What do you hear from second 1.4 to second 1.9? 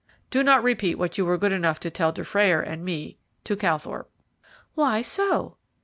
enough